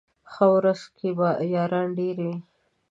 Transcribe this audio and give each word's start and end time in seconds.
ښه 0.31 0.45
ورځ 0.55 0.81
کي 0.97 1.09
ياران 1.55 1.87
ډېر 1.99 2.15
وي 2.25 2.35